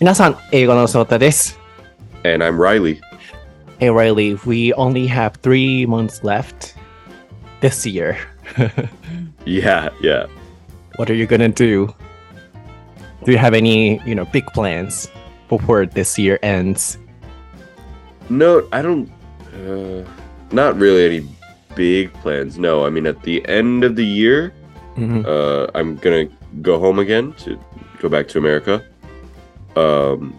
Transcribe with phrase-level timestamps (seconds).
[0.00, 1.58] 皆さん、英語のソータです。
[2.22, 3.00] And I'm Reilly.
[3.80, 6.76] Hey Reilly, we only have three months left
[7.60, 8.16] this year.
[9.44, 10.28] yeah, yeah.
[10.98, 11.92] What are you gonna do?
[13.24, 15.10] Do you have any, you know, big plans
[15.48, 16.96] before this year ends?
[18.30, 19.10] No, I don't.
[19.52, 20.08] Uh,
[20.52, 21.28] not really any
[21.74, 22.56] big plans.
[22.56, 24.52] No, I mean at the end of the year,
[24.94, 25.26] mm -hmm.
[25.26, 26.30] uh, I'm gonna
[26.62, 27.58] go home again to
[28.00, 28.80] go back to America.
[29.77, 30.35] Um,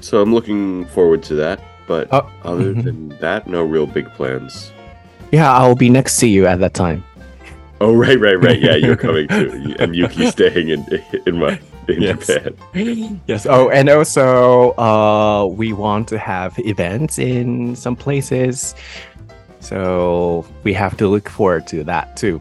[0.00, 1.60] so I'm looking forward to that.
[1.86, 2.84] But Oh, other mhm.
[2.84, 4.72] than that, no real big plans.
[5.32, 7.04] Yeah, I'll be next to you at that time.
[7.80, 8.58] Oh right, right, right.
[8.58, 10.86] Yeah, you're coming too, and Yuki's staying in
[11.26, 12.26] in my in Yes.
[12.26, 13.20] Japan.
[13.26, 13.44] yes.
[13.44, 18.74] Oh, and also, uh, we want to have events in some places,
[19.60, 22.40] so we have to look forward to that too.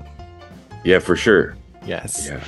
[0.85, 1.55] Yeah, for sure.
[1.85, 2.29] Yes.
[2.29, 2.39] Yeah.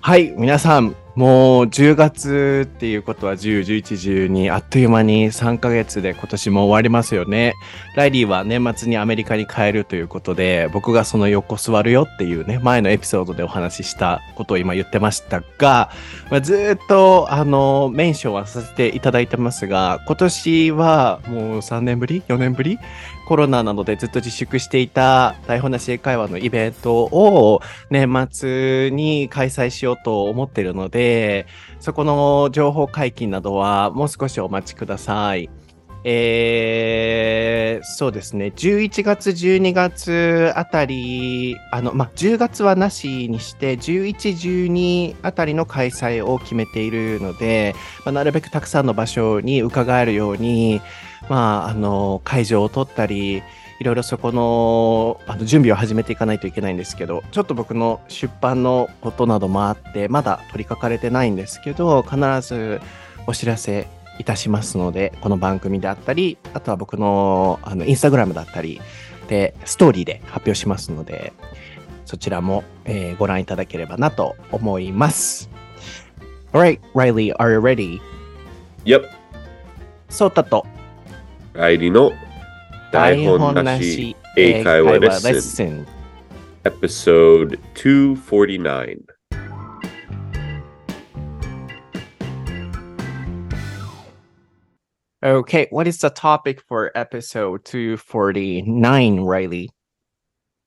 [0.00, 7.53] はい、皆さん、 もう10月っていうことは10、11、12、あっという間に3ヶ月で今年も終わりますよね。
[7.95, 15.91] ライリーは年末にアメリカに帰るということで、僕がその横座るよっていうね、前のエピソードでお話ししたことを今言ってましたが、
[16.31, 22.79] まあ、ずっと、あの、メンションはさせていただいてますが、今年はもう3年ぶり ?4 年ぶり？
[23.25, 31.47] コロナなのでずっと自粛していた台本なし英会話のイベントを年末に開催しようと思ってるので、
[31.79, 35.49] そこの情報解禁などはもう少しお待ちください。
[36.05, 38.51] えー、そうですね。
[38.55, 47.73] 11月、12月あたり、あの、ま、10月はなしにして、11、12あたりの開催を決めているので、
[48.05, 50.81] ま、なるべくたくさんの場所に伺えるように、
[51.29, 53.43] まあ、あの、会場を取ったり、
[53.79, 62.79] いろいろそこのあの準備を始めていかないといけないんですけど、ちょっと僕の出版のことなどもあって、まだ取り掛かれてないんですけど、必ず
[63.27, 63.87] お知らせ
[64.19, 68.79] いたしますので、この番組であったり、あとは僕のあのインスタグラムだったり
[69.27, 71.33] で、ストーリーで発表しますので、
[72.05, 75.49] そちらも、えーご覧いただければなと思います。
[76.53, 77.99] Alright, Riley, are you ready?
[78.85, 79.09] Yep.
[80.09, 80.65] そうたと
[81.55, 82.11] 帰りの
[82.91, 85.85] 台本なし英会話レッスン。
[86.63, 89.05] Episode 249
[95.21, 99.69] Okay, what is the topic for episode 249, Reilly?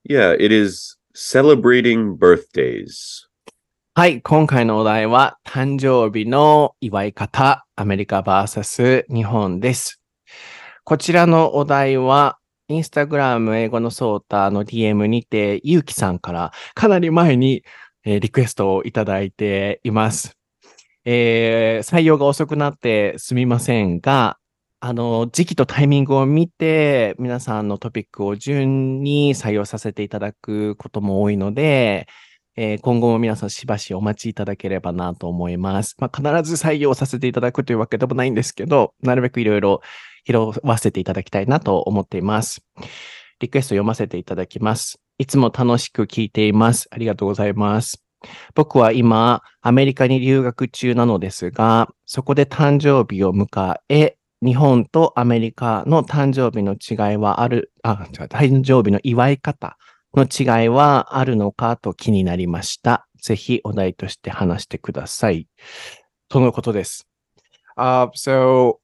[0.04, 3.26] Yeah, it is celebrating birthdays.
[3.96, 10.00] はい、今回のお題は、誕生日の祝い方、アメリカ VS 日本です。
[10.88, 12.38] こちらのお題は、
[12.68, 17.64] インスタグラム英語のソータの DM にて、ゆうきさんからかなり前に、
[18.04, 20.38] えーリクエストをいただいています。
[21.04, 24.38] えー採用が遅くなってすみませんが、
[24.78, 32.06] あの、時期とタイミングを見て、皆さんのトピックを順に採用させていただくことも多いので、
[32.54, 35.96] えー今後も皆さんしばしお待ちいただければなと思います。
[35.98, 39.80] まあ、必ず採用させていただくというわけでもないんですけど、なるべくいろいろ
[40.26, 42.64] 拾わせていただきたいなと思っています。
[43.40, 44.98] リクエスト読ませていただきます。
[45.18, 46.88] いつも楽しく聞いています。
[46.90, 48.02] ありがとうございます。
[48.54, 59.76] 僕は今、アメリカに留学中なのですが、そこで誕生日を迎え、日本とアメリカの誕生日の違いはある、あ、違う、誕生日の祝い方
[60.14, 63.06] の違いはあるのかと気になりました。
[63.20, 65.48] ぜひお題として話してください。
[66.28, 67.06] とのことです。
[67.78, 68.78] Uh, so,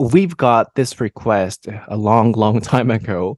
[0.00, 3.36] we've got this request a long, long time ago,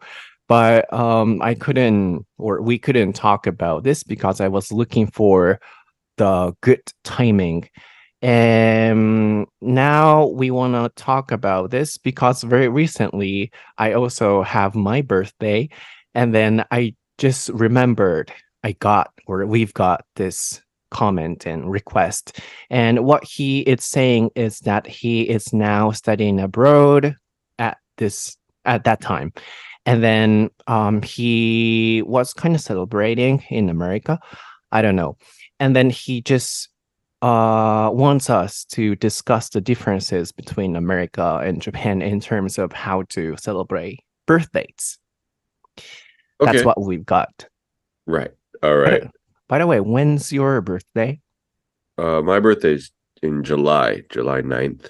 [0.49, 5.61] but um, I couldn't, or we couldn't talk about this because I was looking for
[6.19, 7.69] the good timing.
[8.23, 15.03] And now we want to talk about this because very recently I also have my
[15.03, 15.69] birthday.
[16.15, 20.62] And then I just remembered I got, or we've got this
[20.93, 22.39] comment and request.
[22.71, 27.17] And what he is saying is that he is now studying abroad
[27.59, 29.33] at this, at that time.
[29.85, 34.21] And then um, he was kind of celebrating in America.
[34.71, 35.17] I don't know.
[35.59, 36.69] And then he just
[37.23, 43.03] uh, wants us to discuss the differences between America and Japan in terms of how
[43.11, 44.99] to celebrate birthdays.
[45.79, 46.53] Okay.
[46.53, 47.47] That's what we've got.
[48.07, 48.33] right.
[48.63, 49.09] All right.
[49.49, 51.21] By the way, when's your birthday?
[51.99, 52.91] Uh, my birthday's
[53.23, 54.89] in July, July 9th.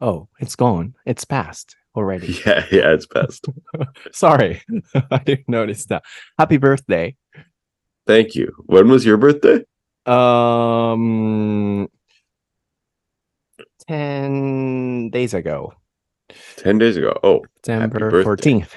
[0.00, 0.94] Oh, it's gone.
[1.06, 2.38] It's past already.
[2.46, 3.46] Yeah, yeah, it's past.
[4.12, 4.62] Sorry.
[5.10, 6.02] I didn't notice that.
[6.38, 7.16] Happy birthday.
[8.06, 8.52] Thank you.
[8.66, 9.64] When was your birthday?
[10.06, 11.88] Um
[13.88, 15.72] 10 days ago,
[16.56, 17.18] 10 days ago.
[17.22, 18.60] Oh, December birthday.
[18.60, 18.70] 14th.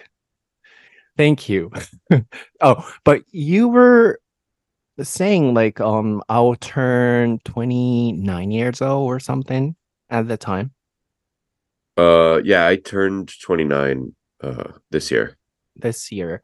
[1.18, 1.71] Thank you.
[2.62, 4.19] oh, but you were
[5.03, 9.75] saying like um I'll turn 29 years old or something
[10.09, 10.71] at the time.
[11.97, 15.35] uh, yeah, I turned 29 uh, this year.
[15.75, 16.41] this year.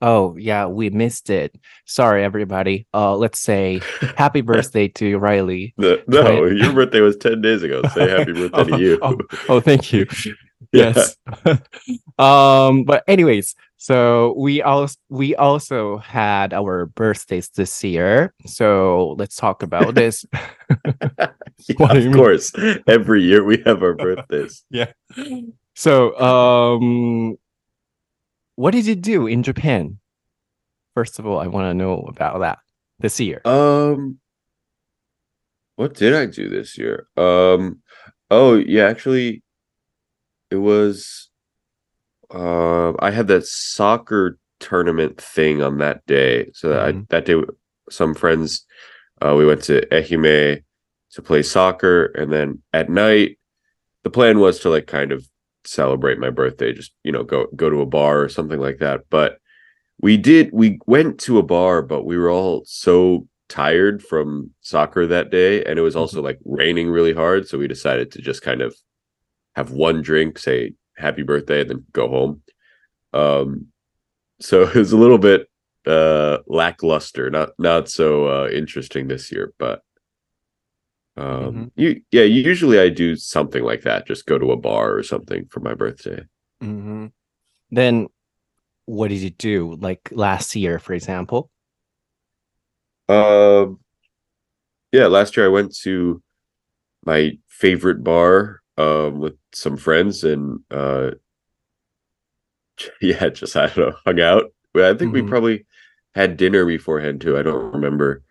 [0.00, 1.56] Oh, yeah, we missed it.
[1.86, 2.86] Sorry, everybody.
[2.92, 3.80] Uh, let's say
[4.16, 5.72] happy birthday to Reilly.
[5.78, 7.82] No, no your birthday was 10 days ago.
[7.94, 8.98] Say happy birthday to you.
[9.00, 9.16] Oh,
[9.48, 10.06] oh, thank you.
[10.74, 11.16] Yes.
[12.18, 18.34] um, but anyways, so we also we also had our birthdays this year.
[18.46, 20.24] So let's talk about this.
[21.68, 22.52] Yeah, What do you of course.
[22.88, 24.64] Every year we have our birthdays.
[24.70, 24.90] Yeah.
[25.74, 27.36] So, um,
[28.56, 29.98] what did you do in Japan?
[30.94, 32.58] First of all, I want to know about that
[33.00, 33.42] this year.
[33.44, 34.18] Um,
[35.76, 37.06] what did I do this year?
[37.16, 37.82] Um,
[38.30, 39.43] oh yeah, actually,
[40.54, 41.30] it was.
[42.32, 46.50] Uh, I had that soccer tournament thing on that day.
[46.54, 47.08] So that I, Mhm.
[47.10, 47.42] that day,
[47.90, 48.64] some friends,
[49.20, 50.62] uh, we went to Ehime
[51.12, 53.38] to play soccer, and then at night,
[54.04, 55.28] the plan was to like kind of
[55.64, 59.02] celebrate my birthday, just you know, go go to a bar or something like that.
[59.10, 59.38] But
[60.00, 65.06] we did we went to a bar, but we were all so tired from soccer
[65.06, 68.42] that day, and it was also like raining really hard, so we decided to just
[68.42, 68.74] kind of
[69.56, 72.42] have one drink, say happy birthday, and then go home.
[73.12, 73.66] Um,
[74.40, 75.48] so it was a little bit
[75.86, 79.82] uh lackluster, not not so uh interesting this year, but
[81.16, 85.00] um you yeah usually i do something like that just go to a bar or
[85.04, 86.20] something for my birthday
[86.62, 87.12] Mhm.
[87.70, 88.08] Then,
[88.86, 89.76] what did you do?
[89.76, 91.50] Like last year, for example.
[93.08, 93.80] Um,
[94.92, 96.22] yeah, last year I went to
[97.04, 101.10] my favorite bar um, with some friends and uh,
[103.00, 104.52] yeah, just I don't know, hung out.
[104.74, 105.12] I think mm-hmm.
[105.12, 105.66] we probably
[106.14, 107.38] had dinner beforehand too.
[107.38, 108.22] I don't remember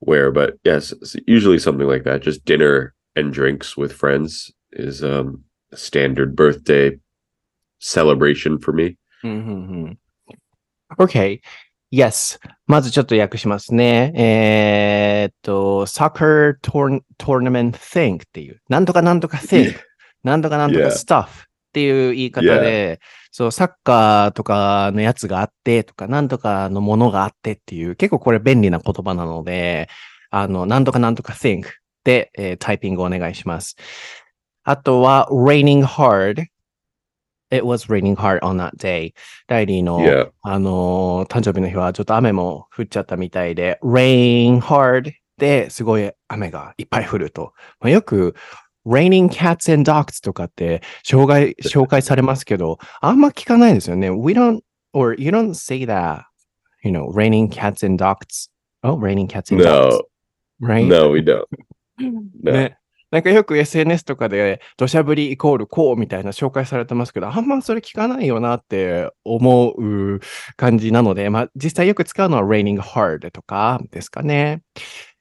[0.00, 0.92] where, but yes,
[1.26, 2.22] usually something like that.
[2.22, 5.42] Just dinner and drinks with friends is um,
[5.72, 6.98] a standard birthday
[7.78, 8.96] celebration for me.
[9.24, 9.86] Mm-hmm.
[9.86, 9.92] Hmm.
[11.00, 11.40] Okay,
[11.90, 12.38] Yes.
[12.66, 14.12] まずちょっと訳しますね。
[14.14, 19.74] えーっと、soccer tourn tournament thing っていう、なんとかなんとか thing、
[20.22, 21.26] なんとかなんとか stuff っ
[21.72, 23.00] ていう言い方で、
[23.30, 29.88] そう、サッカーとかのやつがあってとか、なんとかのものがあってっていう、結構これ便利な言葉なので、
[30.30, 31.64] あの、なんとかなんとか thing
[32.04, 33.76] で、えータイピングお願いします。
[34.62, 36.44] あとは、raining hard。
[37.50, 39.14] It was raining hard on that day.
[39.48, 40.30] ライリーの、Yeah.
[40.42, 47.52] あのー誕生日の日はちょっと雨も降っちゃったみたいで、rain hard ですごい雨がいっぱい降ると。
[47.80, 48.34] まあ、よく、
[48.86, 54.10] raining cats and dogs とかって紹介、紹介されますけど、あんま聞かないですよね。
[54.10, 54.60] We don't,
[54.92, 56.22] or you don't say that,
[56.82, 58.50] you know, raining cats and dogs.
[58.82, 59.96] Oh, raining cats and dogs.
[60.60, 60.86] No, Right?
[60.86, 61.44] no, we don't.
[61.98, 62.52] No.
[62.52, 62.78] ね。
[63.10, 70.20] なんかよく SNS とかで土砂降りイコールこうみたいな紹介されてますけど、あんまそれ聞かないよなって思う
[70.56, 74.62] 感じなので、まあ実際よく使うのは raining hard とかですかね。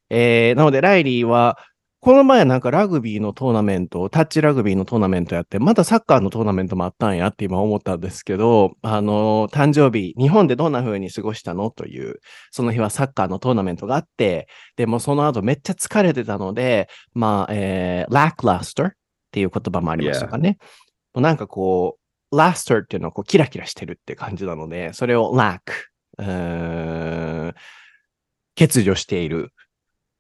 [0.10, 1.58] えー、なのでライリーは、
[2.08, 14.48] この前なんかラグビーのトーナメント、タッチラグビーのトーナメントやって、まだサッカーのトーナメントもあったんやって今思ったんですけど、あの、誕生日、日本でどんな風に過ごしたのという、その日はサッカーのトーナメントがあって、
[14.78, 18.92] でもその後めっちゃ疲れてたので、まあ、えー、lackluster っ
[19.34, 20.60] ていう言葉もありましたかね。
[21.14, 21.98] なんかこ
[22.32, 25.60] う、luster っていうのはこうキラキラしてるって感じなので、それを lack、
[26.20, 27.54] うーん
[28.58, 29.52] 欠如している、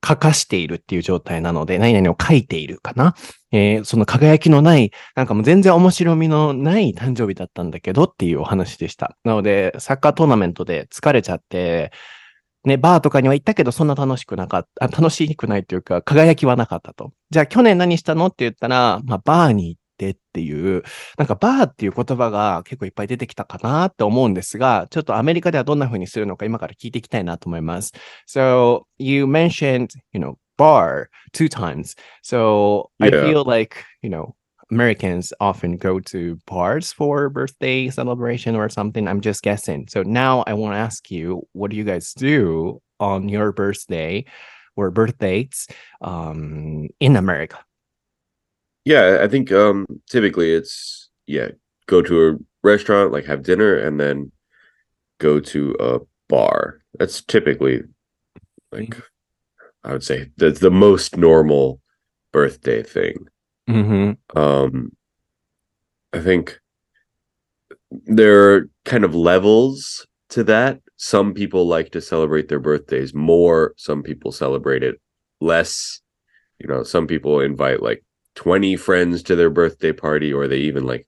[0.08, 3.16] 書かしているっていう状態なので、何々を書いているかな？
[3.52, 9.18] えーその輝きのない、なんかもう全然面白みのない誕生日だったんだけどっていうお話でした。
[9.24, 11.92] なので、サッカートーナメントで疲れちゃって、
[12.64, 17.12] ね、バーとかには行ったけど、そんな楽しくなかった、楽しくないというか、輝きはなかったと。
[17.30, 18.28] じゃあ、去年何したの？
[18.28, 20.83] って言ったら、まあ、バーに行ってっていう、
[21.19, 27.93] なんかバーっていう言葉が結構いっぱい出てきたかなって思うんですが、ちょっとアメリカではどんな風にするのか今から聞いていきたいなと思います。
[28.29, 31.97] So, you mentioned, you know, bar two times.
[32.23, 33.21] So, I Yeah.
[33.33, 34.35] feel like, you know,
[34.71, 39.07] Americans often go to bars for birthday celebration or something.
[39.07, 39.87] I'm just guessing.
[39.89, 44.25] So now I want to ask you, what do you guys do on your birthday
[44.75, 45.69] or birthdays
[46.01, 47.59] um, in America?
[48.88, 51.50] Yeah, I think um typically it's yeah,
[51.88, 54.32] go to a restaurant, like have dinner, and then
[55.20, 56.80] go to a bar.
[56.98, 57.82] That's typically
[58.72, 58.96] like
[59.84, 61.82] I would say the the most normal
[62.32, 63.28] birthday thing.
[63.70, 64.40] Mm-hmm.
[64.40, 64.94] Um,
[66.14, 66.58] I think
[68.06, 70.80] there are kind of levels to that.
[70.96, 73.74] Some people like to celebrate their birthdays more.
[73.76, 75.02] Some people celebrate it
[75.42, 76.00] less.
[76.60, 78.06] You know, some people invite like
[78.38, 81.08] 20 friends to their birthday party, or they even like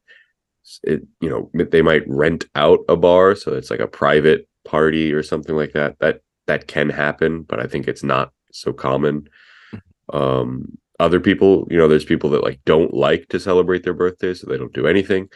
[0.83, 3.35] it, you know, they might rent out a bar.
[3.35, 5.97] So it's like a private party or something like that.
[5.99, 9.29] That that can happen, but I think it's not so common.
[10.11, 14.41] Um, other people, you know, there's people that like don't like to celebrate their birthdays,
[14.41, 15.29] so they don't do anything.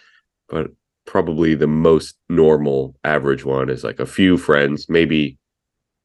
[0.49, 0.71] But
[1.05, 5.37] probably the most normal average one is like a few friends, maybe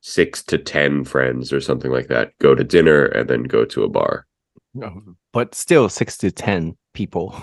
[0.01, 3.85] six to ten friends or something like that, go to dinner and then go to
[3.85, 4.27] a bar.
[5.33, 7.35] But still six to ten people.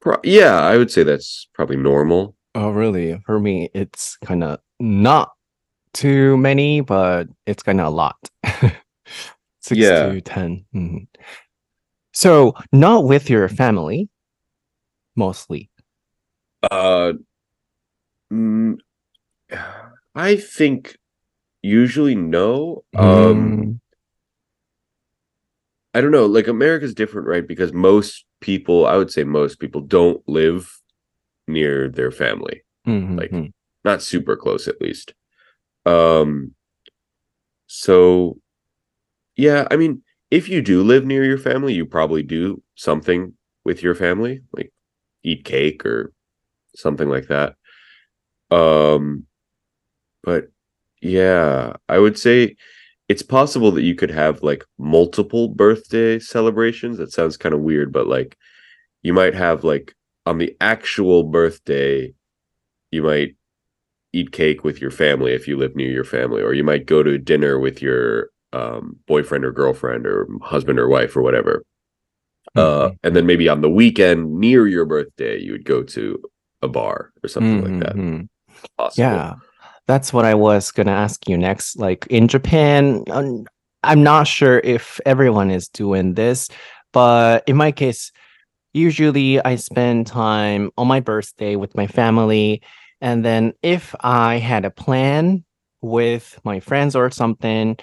[0.00, 2.36] Pro- yeah, I would say that's probably normal.
[2.54, 3.20] oh really?
[3.26, 5.30] For me it's kinda not
[5.92, 8.16] too many, but it's kinda a lot.
[9.60, 10.08] six Yeah.
[10.12, 11.06] to 10 Mhm.
[12.12, 14.08] So not with your family,
[15.16, 15.70] mostly.
[16.70, 17.12] Uh,
[18.32, 18.76] mm,
[20.14, 20.96] I think
[21.62, 22.84] usually no.
[22.94, 23.80] Um, Mm,
[25.94, 26.26] I don't know.
[26.26, 27.46] Like America's different, right?
[27.46, 30.70] Because most people, I would say most people, don't live
[31.46, 32.62] near their family.
[32.86, 33.52] mhm, like- mhm.
[33.84, 35.14] Not super close, at least.
[35.86, 36.54] Um.
[37.66, 38.38] So,
[39.36, 39.66] yeah.
[39.70, 43.94] I mean, if you do live near your family, you probably do something with your
[43.94, 44.72] family, like
[45.22, 46.12] eat cake or
[46.74, 47.56] something like that.
[48.50, 49.24] Um.
[50.22, 50.48] But
[51.00, 52.56] yeah, I would say
[53.08, 56.98] it's possible that you could have like multiple birthday celebrations.
[56.98, 58.36] That sounds kind of weird, but like
[59.02, 59.94] you might have like
[60.26, 62.12] on the actual birthday,
[62.90, 63.36] you might
[64.12, 67.02] eat cake with your family if you live near your family, or you might go
[67.02, 71.62] to dinner with your um, boyfriend or girlfriend or husband or wife or whatever.
[72.56, 76.20] Uh, and then maybe on the weekend near your birthday, you would go to
[76.62, 77.94] a bar or something like that.
[77.94, 78.28] Mhm.
[78.76, 79.02] Possible.
[79.02, 79.34] Yeah,
[79.88, 81.78] that's what I was gonna ask you next.
[81.78, 83.46] Like in Japan, um,
[83.82, 86.48] I'm not sure if everyone is doing this,
[86.92, 88.12] but in my case,
[88.74, 92.62] usually I spend time on my birthday with my family.
[93.00, 95.44] And then if I had a plan
[95.80, 97.78] with my friends or something,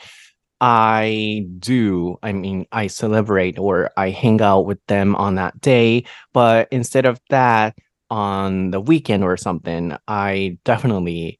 [0.62, 2.18] I do.
[2.24, 6.06] I mean, I celebrate or I hang out with them on that day.
[6.34, 7.76] But instead of that,
[8.12, 11.40] on the weekend or something, I definitely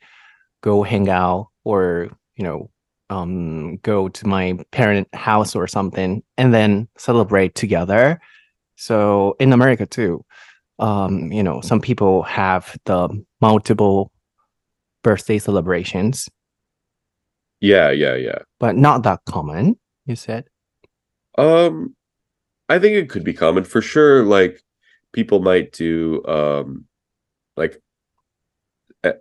[0.66, 2.70] go hang out or, you know,
[3.12, 8.20] um, go to my parent house or something and then celebrate together.
[8.76, 10.26] So in America too,
[10.80, 13.08] um, you know, some people have the
[13.42, 14.12] multiple
[15.04, 16.28] birthday celebrations,
[17.62, 18.40] Yeah, yeah, yeah.
[18.60, 20.46] but not that common, you said.
[21.38, 21.96] Um,
[22.70, 24.24] I think it could be common for sure.
[24.24, 24.62] Like
[25.14, 26.86] people might do, um,
[27.56, 27.80] like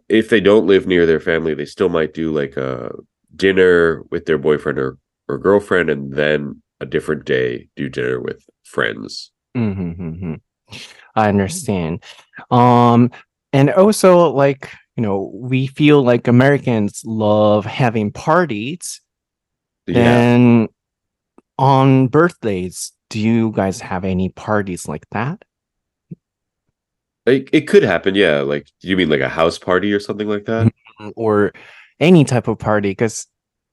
[0.09, 2.93] if they don't live near their family, they still might do like a
[3.35, 4.99] dinner with their boyfriend or
[5.29, 9.33] or girlfriend, and then a different day do dinner with friends.
[9.57, 10.35] Mm-hmm,
[11.15, 12.03] I understand.
[12.51, 13.11] Um,
[13.53, 19.01] and also like, you know, we feel like Americans love having parties.
[19.87, 20.69] Yeah, And
[21.59, 25.45] on birthdays, do you guys have any parties like that?
[27.26, 28.16] it, it could happen.
[28.16, 30.72] Yeah, like do you mean like a house party or something like that?
[31.16, 31.52] Or
[32.00, 32.90] any type of party?
[32.92, 33.28] Because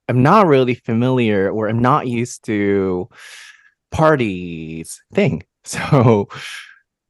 [0.09, 3.09] I'm not really familiar or I'm not used to
[3.91, 5.43] parties thing.
[5.67, 6.29] So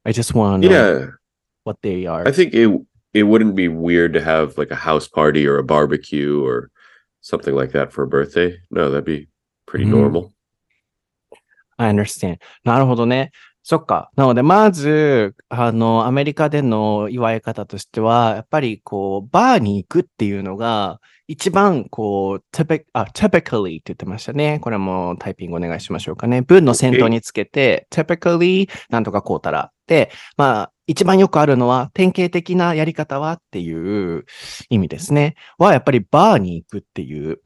[0.06, 1.06] I just want to know Yeah,
[1.64, 2.26] what they are.
[2.26, 2.70] I think it
[3.12, 6.70] it wouldn't be weird to have like a house party or a barbecue or
[7.20, 8.56] something like that for a birthday.
[8.70, 9.28] No, that'd be
[9.66, 9.90] pretty Mhm.
[9.90, 10.32] normal.
[11.78, 12.38] I understand.
[12.64, 13.30] なるほどね。
[13.63, 14.09] そっか。
[14.15, 24.59] なので、まず、あの、アメリカでの祝い方としては、やっぱり、こう、バーに行くっていうのが、一番、こう、typic、あ、typically って言ってましたね。
[24.59, 26.41] これもタイピングお願いしましょうかね。
[26.41, 29.71] 文の先頭につけて、typically なんとかこうたら。
[29.85, 34.25] で、まあ、一番よくあるのは、典型的なやり方はっていう
[34.69, 35.35] 意味ですね。
[35.59, 37.39] は、やっぱりバーに行くっていう。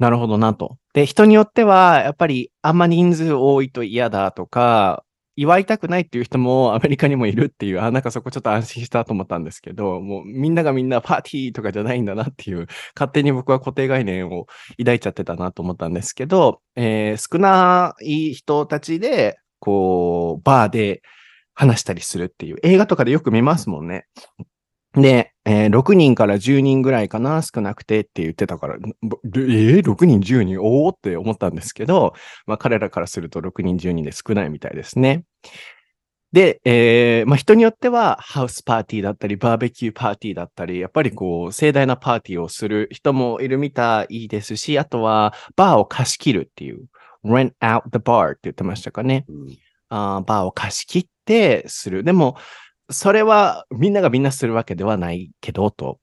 [0.00, 0.78] なるほどなと。
[0.94, 5.04] で、人によっては、やっぱりあんま人数多いと嫌だとか、
[5.36, 14.46] 祝いたくないっていう人も アメリカにもいるっていう、あ、なんかそこちょっと安心したと思ったんですけど、もうみんながみんなパーティーとかじゃないんだなっていう、勝手に僕は固定概念を
[14.78, 21.02] 抱いちゃってたなと思ったんですけど、えー少ない人たちで、こう、バーで
[21.54, 24.06] 話したりするっていう、映画とかでよく見ますもんね。
[24.94, 32.14] で、えー6人から10人ぐらいかな、少なくてって言ってたから、ぼえー、6人、10人、おおって思ったんですけど、
[32.46, 35.24] まあ彼らからすると6人、10人で少ないみたいですね。
[36.32, 46.86] で、えーまあ人によってはハウスパーティーだったり、バーベキューパーティーだったり、やっぱりこう盛大なパーティーをする人もいるみたいですし、あとはバーを貸し切るっていう、
[47.24, 49.24] rent out the bar って言ってましたかね。
[49.28, 49.58] うん
[49.92, 52.04] あーバーを貸し切ってする。
[52.04, 52.36] でも、
[52.90, 56.00] それはみんながみんなするわけではないけど、と。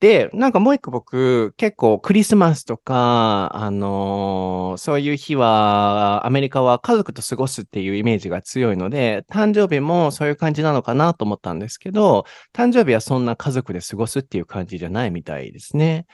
[0.00, 16.06] で、なんかもう一個僕、結構クリスマスとか、あのーそういう日は、アメリカは家族と過ごすっていうイメージが強いので、誕生日もそういう感じなのかなと思ったんですけど、誕生日はそんな家族で過ごすっていう感じじゃないみたいですね。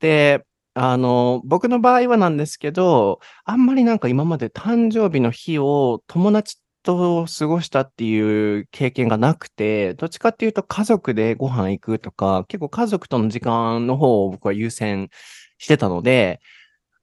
[0.00, 0.44] で、
[0.74, 15.10] あの、僕の場合はなんですけど、あんまりなんか今まで誕生日の日を友達と過ごしたっていう経験がなくて、どっちかっていうと家族でご飯行くとか、結構家族との時間の方を僕は優先
[15.58, 16.40] してたので、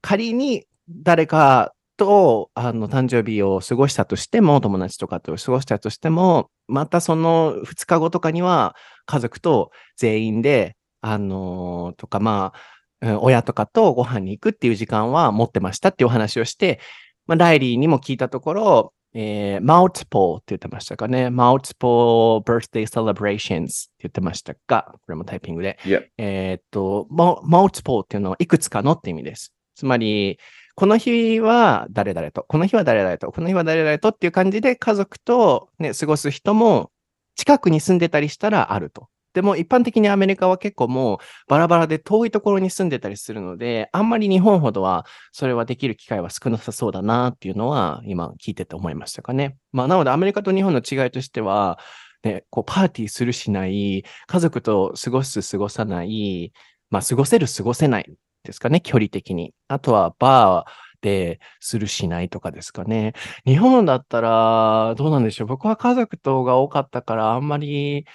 [0.02, 12.54] 仮に誰かと、あの、誕生日を過ごしたとしても、友達とかと過ごしたとしても、またその2日後とかには家族と全員で、あのとか、ま
[13.02, 16.80] あ、親とかとご飯に行くっていう時間は持ってましたっていうお話をして、
[17.28, 21.28] まあ、ライリーにも聞いたところ、えー、multiple って言ってましたかね。
[21.28, 25.80] multiple birthday celebrations って言ってましたが、これもタイピングで。
[25.86, 26.04] Yeah.
[26.20, 29.56] えーっと、mo- multiple っていうのはいくつかのって意味です。
[29.74, 30.38] つまり、
[30.76, 36.92] この日は誰々と、この日は誰々と、この日は誰々とっていう感じで家族とね、過ごす人も
[37.36, 39.10] 近くに住んでたりしたらあると。
[39.38, 41.18] でも一般的にアメリカは結構もう
[41.48, 49.56] バラバラで遠いところに住んでたりするので、あんまり日本ほどはそれはできる機会は少なさそうだなっていうのは今聞いてて思いましたかね。
[49.72, 51.78] まあなのでアメリカと日本の違いとしては、
[52.24, 56.52] ね、こうパーティーするしない、家族と過ごす過ごさない、
[56.90, 58.12] まあ過ごせる過ごせない
[58.44, 59.54] ですかね、距離的に。
[59.68, 63.14] あとはバーでするしないとかですかね。
[63.46, 65.48] 日本だったらどうなんでしょう。
[65.48, 68.08] 僕は家族とが多かったからあんまり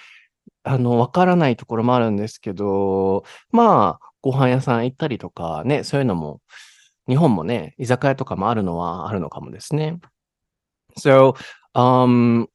[0.63, 6.41] あの、わからないところもあるんですけど、まあ、ご飯屋さん行ったりとかね、そういうのも、
[7.07, 9.99] 日本もね、居酒屋とかもあるのはあるのかもですね。
[10.97, 11.35] So,
[11.75, 12.47] um,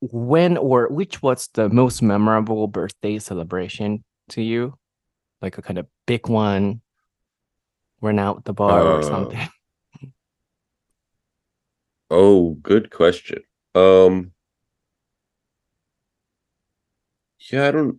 [0.00, 4.74] when or which was the most memorable birthday celebration to you?
[5.40, 6.80] Like a kind of big one,
[8.00, 9.38] went out the bar or Uh, something.
[12.10, 13.42] Oh, good question.
[13.74, 14.32] Um,
[17.52, 17.98] yeah, I don't.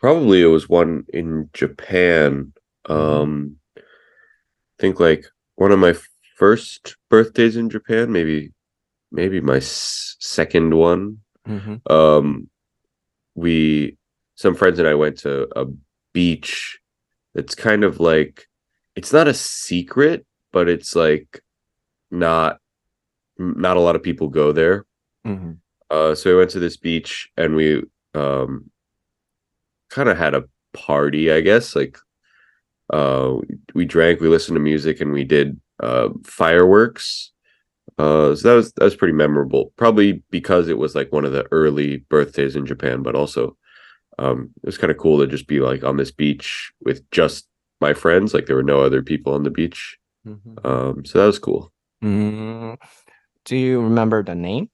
[0.00, 2.52] Probably it was one in Japan.
[2.86, 3.82] Um, I
[4.80, 5.94] think like one of my
[6.36, 8.52] first birthdays in Japan, maybe,
[9.12, 11.18] maybe my s- second one.
[11.46, 11.88] Mhm.
[11.90, 12.50] Um,
[13.36, 13.96] we,
[14.34, 15.66] some friends and I went to a
[16.12, 16.80] beach
[17.34, 18.48] that's kind of like,
[18.96, 21.42] it's not a secret, but it's like
[22.10, 22.58] not,
[23.38, 24.84] not a lot of people go there.
[25.24, 25.58] Mhm.
[25.92, 27.82] Uh, so we went to this beach and we
[28.14, 28.70] um
[29.90, 31.76] kind of had a party, I guess.
[31.76, 31.98] Like
[32.92, 33.36] uh
[33.74, 37.30] we drank, we listened to music and we did uh fireworks.
[37.98, 39.72] Uh so that was that was pretty memorable.
[39.76, 43.56] Probably because it was like one of the early birthdays in Japan, but also
[44.18, 47.46] um it was kind of cool to just be like on this beach with just
[47.82, 49.98] my friends, like there were no other people on the beach.
[50.26, 50.64] Mhm.
[50.64, 51.70] Um so that was cool.
[52.02, 52.78] Mm.
[53.44, 54.70] Do you remember the name?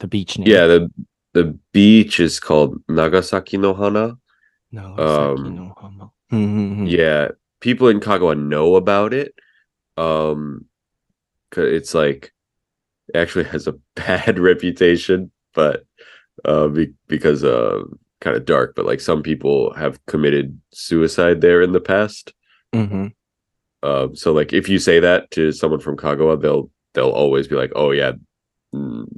[0.00, 0.48] The beach name?
[0.48, 0.90] Yeah, the
[1.34, 4.16] the beach is called Nagasaki no Hana.
[4.72, 6.10] Nagasaki um, no Hama.
[6.32, 6.90] Mhm.
[6.90, 7.28] yeah
[7.60, 9.34] people in kagawa know about it
[9.96, 10.66] um
[11.56, 12.32] it's like
[13.14, 15.84] it actually has a bad reputation but
[16.44, 17.82] uh be- because uh
[18.20, 22.34] kind of dark but like some people have committed suicide there in the past
[22.74, 23.12] Mhm.
[23.82, 27.56] um so like if you say that to someone from kagawa they'll they'll always be
[27.56, 28.12] like oh yeah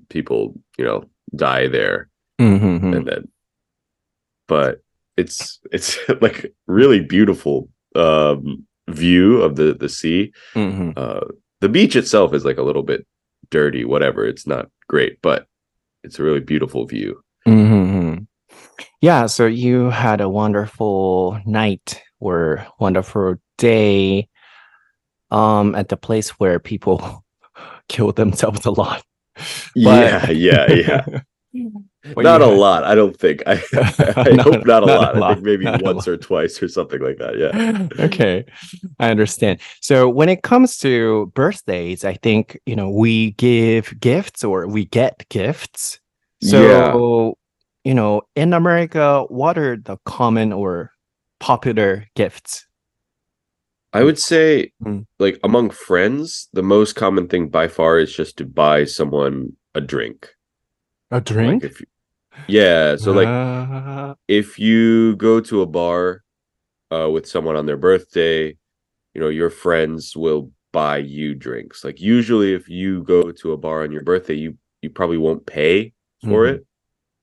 [0.08, 2.08] people you know die there
[2.40, 2.96] Mhm.
[2.96, 3.28] and then
[4.48, 4.80] but
[5.16, 10.92] it's it's like really beautiful um view of the the sea Mhm.
[10.96, 11.26] uh
[11.60, 13.06] the beach itself is like a little bit
[13.50, 15.46] dirty whatever it's not great but
[16.04, 18.26] it's a really beautiful view Mhm.
[19.00, 24.28] Yeah, so you had a wonderful night or wonderful day
[25.30, 27.24] um at the place where people
[27.88, 29.02] kill themselves a lot.
[29.74, 31.04] Yeah yeah yeah.
[32.16, 33.42] Not a had- lot i don't think.
[33.46, 33.60] I,
[34.16, 35.30] I Not- hope not a not a lot.
[35.32, 36.08] I think maybe not once lot.
[36.08, 37.88] or twice or something like that yeah.
[38.06, 38.44] Okay
[38.98, 39.60] i understand.
[39.80, 44.84] So when it comes to birthdays i think you know we give gifts or we
[44.86, 45.98] get gifts.
[46.42, 47.36] So
[47.84, 50.92] you know, in America, what are the common or
[51.38, 52.66] popular gifts?
[53.92, 55.06] I would say, Mm.
[55.18, 59.80] like among friends, the most common thing by far is just to buy someone a
[59.80, 60.30] drink.
[61.10, 61.64] A Like drink?
[61.64, 61.86] if you,
[62.48, 66.22] yeah, so like Ah, if you go to a bar
[66.92, 68.56] uh, with someone on their birthday,
[69.14, 71.84] you know, your friends will buy you drinks.
[71.84, 75.46] Like usually, if you go to a bar on your birthday, you you probably won't
[75.46, 75.92] pay
[76.24, 76.54] for Mhm.
[76.54, 76.66] it.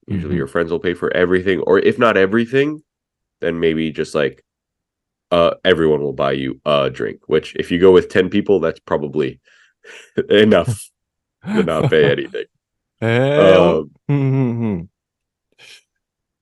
[0.07, 0.37] Usually, Mhm.
[0.37, 2.81] your friends will pay for everything, or if not everything,
[3.41, 4.43] then maybe just like
[5.31, 7.19] uh everyone will buy you a drink.
[7.27, 9.39] Which, if you go with ten people, that's probably
[10.29, 10.91] enough
[11.45, 12.47] to not pay anything.
[13.01, 14.87] えー Um, うんうんうん。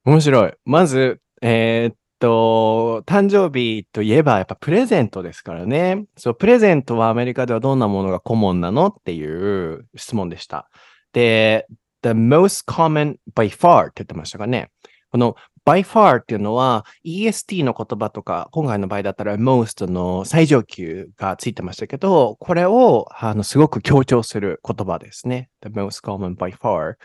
[0.05, 0.53] 面白い。
[0.65, 6.05] まず、えーっと、誕生日といえばやっぱプレゼントですからね。
[6.15, 10.69] そう、プレゼントはアメリカではどんなものがコモンなのっていう質問でした。
[11.11, 11.67] で、
[12.03, 14.69] the most common by far って言ってましたかね。
[15.11, 25.49] この by far っていうのは EST の言葉とか、今回の場合だったら most の最上級がついてましたけど、これをあのすごく強調する言葉ですね。
[25.63, 26.95] the most common by far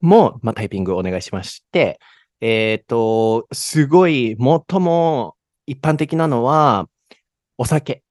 [0.00, 1.98] も、まあ、タイピングをお願いしまして、
[2.40, 5.34] えっ、と、すごい最も
[5.66, 6.88] 一般的なのは
[7.58, 8.02] お酒。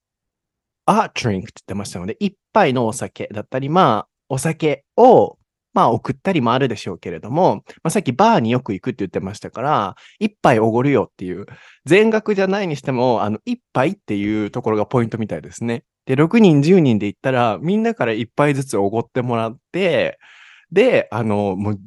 [0.86, 5.38] a drink って言ってましたので、一杯のお酒だったり、まあ、お酒を
[5.74, 11.46] まあ送ったりもあるでしょうけれども、まあ、さっきバーによく行くって言ってましたから、一杯おごるよっていう、
[11.86, 15.84] 全額じゃないにしても、あの、一杯っていうところがポイントみたいですね。
[16.06, 20.20] で、6人、10人で行ったら、みんなから一杯ずつおごってもらって、
[20.72, 21.80] で、あの、もう、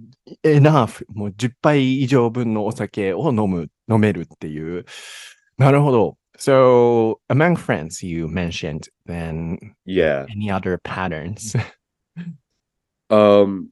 [0.42, 4.84] エナーフ、もう10杯以上分のお酒を飲む、飲めるっていう。
[5.58, 6.18] なるほど。
[6.38, 10.26] So, among friends you mentioned, then yeah.
[10.28, 11.56] any other patterns?
[13.08, 13.70] Um,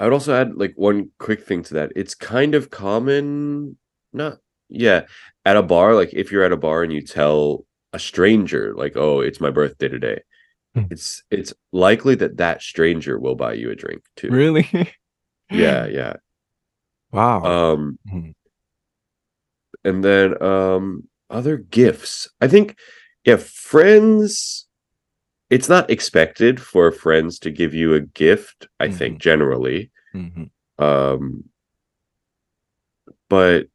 [0.00, 1.92] I would also add like one quick thing to that.
[1.94, 3.76] It's kind of common,
[4.12, 4.38] not
[4.70, 5.02] yeah,
[5.44, 5.94] at a bar.
[5.94, 9.50] Like if you're at a bar and you tell a stranger, like, "Oh, it's my
[9.50, 10.22] birthday today,"
[10.74, 10.84] Hmm.
[10.90, 14.30] it's it's likely that that stranger will buy you a drink too.
[14.30, 14.68] really?
[15.52, 16.14] Yeah, yeah.
[17.12, 17.42] Wow.
[17.44, 18.34] Um, Mhm.
[19.84, 22.28] and then um, other gifts.
[22.40, 22.76] I think,
[23.24, 24.66] yeah, friends.
[25.50, 28.68] It's not expected for friends to give you a gift.
[28.78, 29.90] I think generally.
[30.14, 30.50] Mhm.
[30.78, 31.44] um
[33.28, 33.68] but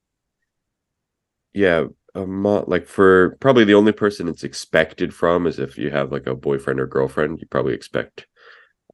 [1.54, 6.12] yeah a like for probably the only person it's expected from is if you have
[6.12, 8.28] like a boyfriend or girlfriend you probably expect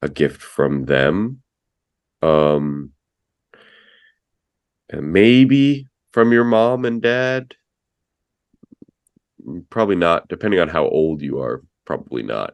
[0.02, 1.42] a gift from them
[2.22, 2.92] um
[4.90, 7.56] and maybe from your mom and dad
[9.46, 12.54] Mm, probably not depending on how old you are probably not.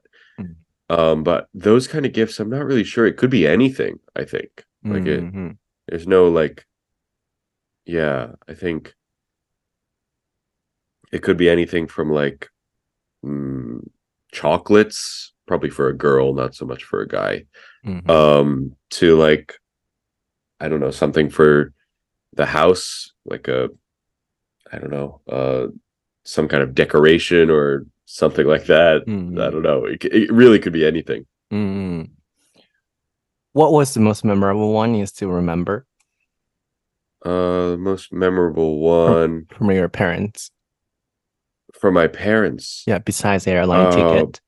[0.89, 4.23] Um but those kind of gifts i'm not really sure it could be anything i
[4.23, 5.57] think like it Mhm.
[5.87, 6.65] there's no like
[7.85, 8.93] yeah i think
[11.11, 12.49] it could be anything from like
[13.25, 13.79] mm,
[14.31, 17.45] chocolates probably for a girl not so much for a guy
[17.85, 18.09] Mhm.
[18.09, 19.55] um to like
[20.59, 21.73] i don't know something for
[22.33, 23.69] the house like a
[24.71, 25.67] i don't know uh
[26.23, 29.35] some kind of decoration or something like that Mhm.
[29.41, 32.09] i don't know it, it really could be anything Mm.
[33.53, 35.85] What was the most memorable one you still remember
[37.25, 40.51] uh the most memorable one from your parents?
[41.79, 43.95] from my parents Yeah, besides airline Oh.
[43.95, 44.41] ticket.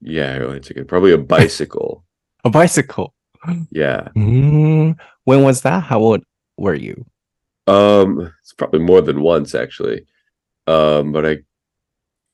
[0.00, 0.86] Yeah, airline ticket.
[0.88, 2.04] Probably a bicycle.
[2.44, 3.14] A bicycle.
[3.70, 4.08] yeah.
[4.16, 4.96] Mm.
[5.24, 5.80] When was that?
[5.82, 6.22] How old
[6.56, 7.04] were you?
[7.66, 10.06] Um, it's probably more than once actually.
[10.66, 11.38] Um, but I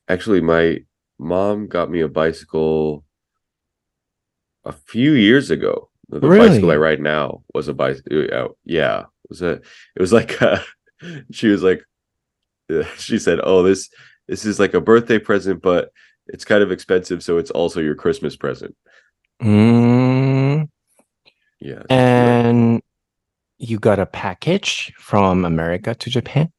[0.09, 0.79] actually my
[1.19, 3.05] mom got me a bicycle
[4.65, 5.91] a few years ago.
[6.09, 6.97] The, the bicycle I Really?
[6.97, 8.57] ride now was a bicycle.
[8.65, 9.53] Yeah, it was a.
[9.53, 10.59] It was like uh
[11.33, 11.83] she was like,
[12.97, 13.89] she said, "Oh, this
[14.29, 15.91] this is like a birthday present, but
[16.29, 18.77] it's kind of expensive, so it's also your Christmas present."
[19.43, 20.69] Mm.
[21.61, 21.83] Yeah.
[21.91, 22.83] And
[23.59, 26.53] you got a package from America to Japan?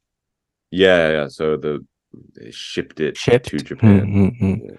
[0.71, 1.27] Yeah, yeah.
[1.27, 1.85] So the
[2.34, 3.46] they shipped it Shipped?
[3.48, 4.00] to Japan.
[4.06, 4.60] Mm, mm, mm.
[4.64, 4.76] Yeah.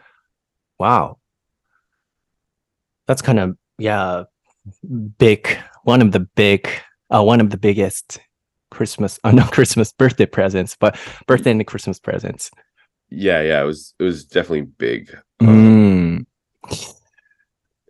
[0.80, 1.18] Wow.
[3.08, 4.24] That's kind of, yeah,
[5.18, 5.48] big,
[5.84, 6.68] one of the big,
[7.10, 8.20] uh, one of the biggest
[8.72, 10.96] Christmas, uh, not Christmas, birthday presents, but
[11.28, 12.50] birthday and Christmas presents.
[13.10, 13.62] Yeah, yeah.
[13.62, 15.10] It was it was definitely big.
[15.40, 16.28] う Um, ん。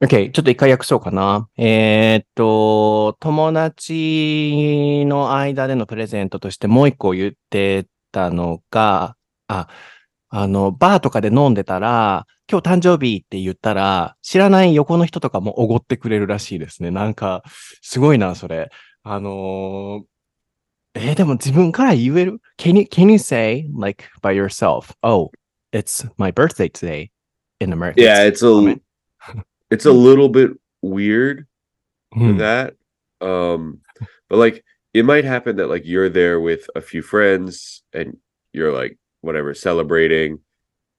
[0.02, 1.48] OK、ちょっと一回訳そうかな。
[1.58, 9.16] えーっと、友達の間でのプレゼントとしてもう一個言ってたのが、
[9.49, 9.69] あ、
[10.31, 16.91] あの、バーとかで飲んでたら、今日誕生日って言ったら、知らない横の人とかもおごってくれるらしいですね。
[16.91, 17.43] なんか、
[17.83, 18.71] すごいな、それ。
[19.03, 20.05] あのー、
[20.95, 25.31] えーでも自分から言える can you, can you say, like, by yourself, oh,
[25.73, 27.11] it's my birthday today
[27.61, 28.01] in America?
[28.01, 28.81] Yeah, it's a
[29.71, 31.47] it's a little bit weird
[32.13, 32.75] for that.
[33.21, 33.81] Um,
[34.29, 38.17] but like it might happen that like you're there with a few friends and
[38.53, 40.39] you're like whatever celebrating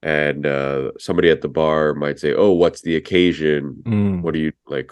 [0.02, 4.22] and uh somebody at the bar might say oh what's the occasion Mm.
[4.22, 4.90] what are you like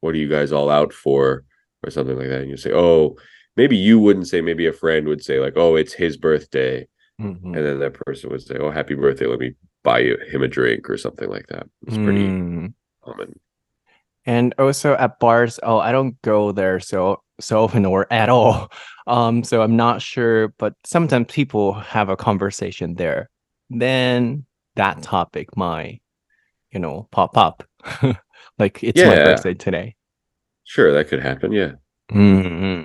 [0.00, 1.44] what are you guys all out for
[1.84, 3.16] or something like that and you say oh
[3.56, 6.86] maybe you wouldn't say maybe a friend would say like oh it's his birthday
[7.20, 7.44] Mhm.
[7.44, 9.52] and then that person would say oh happy birthday let me
[9.84, 12.74] buy you, him a drink or something like that it's pretty Mm.
[13.04, 13.38] common
[14.26, 18.70] and also at bars oh i don't go there so so often or at all.
[19.06, 23.30] Um so i'm not sure but sometimes people have a conversation there.
[23.68, 25.98] Then that topic my,
[26.70, 27.64] you know pop up.
[28.58, 29.08] Like it's yeah.
[29.08, 29.96] my birthday today.
[30.64, 31.72] Sure that could happen yeah.
[32.12, 32.84] Mm-hmm.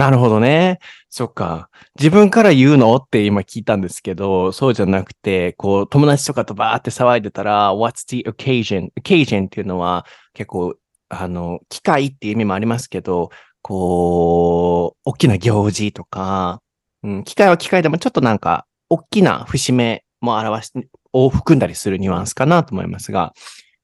[0.00, 0.78] なるほどね。
[1.10, 1.68] そっか。
[1.98, 2.96] 自分から言うの？
[2.96, 8.88] って今聞いたんですけど、そうじゃなくて、こう、友達とかとバーって騒いでたら、What's the occasion?
[8.98, 10.74] occasion っていうのは結構、
[11.10, 13.28] あの、機会っていう意味もありますけど、
[13.60, 16.62] こう、大きな行事とか、
[17.02, 20.72] うん、機会は機会でもちょっとなんか、大きな節目も表し、
[21.12, 23.34] を含んだりするニュアンスかなと思いますが、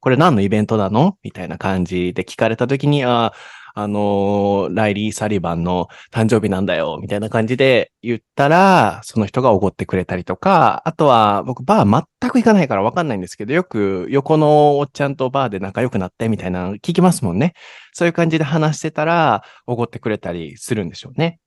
[0.00, 1.18] これ何のイベントなの？
[1.22, 3.34] みたいな感じで聞かれたときに、あ
[3.78, 17.52] あのーライリー・サリバンの誕生日なんだよ、みたいな感じで言ったら、その人がおごってくれたりとか、あとは僕バー全く行かないからわかんないんですけど、よく横のおっちゃんとバーで仲良くなってみたいなの聞きますもんね。
[17.92, 21.38] そういう感じで話してたら、おごってくれたりするんでしょうね。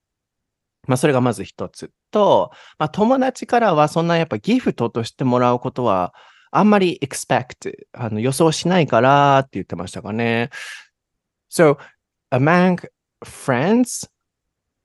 [0.88, 6.14] まあ、それがまず一つと、まあ、友達からはそんなやっぱギフトとしてもらうことは、
[6.52, 10.52] あんまり expect、あの予想しないからって言ってましたかね。
[11.52, 11.78] So,
[12.32, 12.80] among
[13.24, 14.08] friends,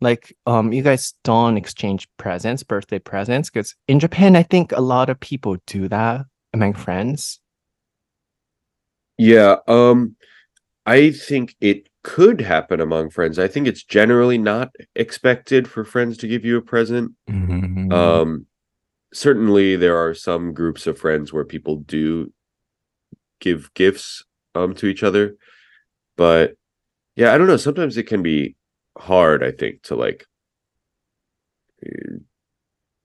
[0.00, 4.80] like um you guys don't exchange presents, birthday presents, because in Japan I think a
[4.80, 7.40] lot of people do that among friends.
[9.18, 10.16] Yeah, um
[10.86, 13.38] I think it could happen among friends.
[13.38, 17.12] I think it's generally not expected for friends to give you a present.
[17.30, 17.92] Mm-hmm.
[17.92, 18.46] Um
[19.12, 22.32] certainly there are some groups of friends where people do
[23.40, 25.36] give gifts um to each other.
[26.16, 26.56] But
[27.16, 28.56] yeah, I don't know, sometimes it can be
[28.98, 30.26] hard, I think, to like
[31.86, 32.18] uh,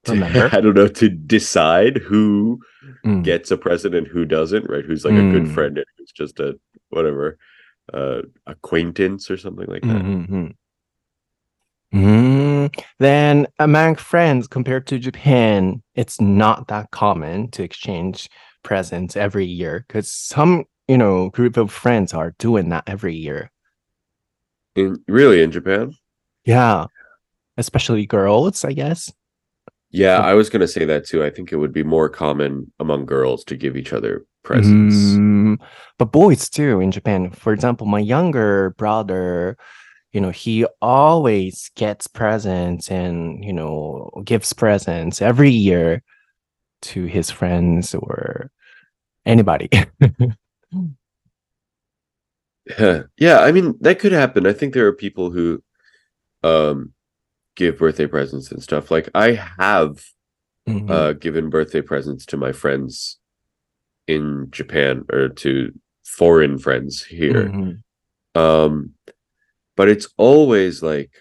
[0.06, 2.60] to- I don't know to decide who
[3.06, 3.24] Mm.
[3.24, 4.86] gets a present and who doesn't, right?
[4.86, 5.54] Who's like a good Mm.
[5.54, 6.58] friend and who's just a
[6.90, 7.38] whatever
[7.94, 10.02] uh acquaintance or something like that.
[10.02, 10.48] Mm-hmm.
[11.94, 18.30] Mm, then among friends compared to Japan, it's not that common to exchange
[18.64, 23.52] presents every year because some, you know, group of friends are doing that every year.
[24.76, 25.94] In really in Japan?
[26.46, 26.86] Yeah.
[27.58, 29.12] Especially girls, I guess.
[29.92, 31.24] Yeah, I was gonna say that too.
[31.24, 34.96] I think it would be more common among girls to give each other presents.
[34.96, 35.58] Mm,
[35.98, 37.32] but boys too in Japan.
[37.32, 39.58] For example, my younger brother,
[40.12, 46.04] you know, he always gets presents and, you know, gives presents every year
[46.84, 48.52] to his friends or
[49.26, 49.70] anybody.
[53.18, 54.46] yeah, I mean that could happen.
[54.46, 55.64] I think there are people who
[56.44, 56.94] um
[57.56, 58.92] give birthday presents and stuff.
[58.92, 60.04] Like I have
[60.68, 60.90] Mhm.
[60.90, 63.18] uh given birthday presents to my friends
[64.08, 65.74] in Japan or to
[66.06, 67.50] foreign friends here.
[67.50, 67.82] Mhm.
[68.36, 68.94] Um
[69.76, 71.12] but it's always like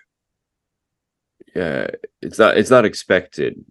[1.55, 1.89] yeah,
[2.23, 3.65] it's not it's not expected.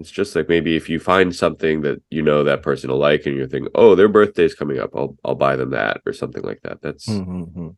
[0.00, 3.26] It's just like maybe if you find something that you know that person will like
[3.26, 4.90] and you're thinking, "Oh, their birthday's coming up.
[4.94, 6.80] I'll I'll buy them that" or something like that.
[6.82, 7.76] That's Mhm.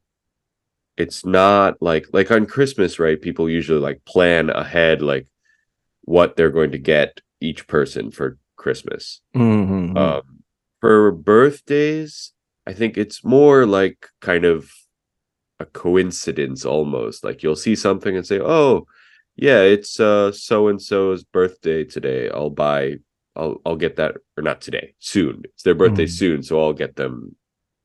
[0.98, 3.20] it's not like like on Christmas, right?
[3.20, 5.26] People usually like plan ahead like
[6.02, 9.22] what they're going to get each person for Christmas.
[9.35, 9.96] Mhm.
[9.96, 10.42] Um,
[10.80, 12.33] for birthdays,
[12.66, 14.70] I think it's more like kind of
[15.59, 17.24] a coincidence almost.
[17.24, 18.87] Like you'll see something and say, "Oh,
[19.40, 22.29] yeah, it's uh so and so's birthday today.
[22.31, 22.96] I'll buy
[23.37, 25.42] I'll I'll get that or not today, soon.
[25.44, 26.18] It's their birthday Mm.
[26.20, 27.35] soon, so I'll get them